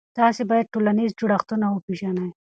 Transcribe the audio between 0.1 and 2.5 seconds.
تاسې باید ټولنیز جوړښتونه وپېژنئ.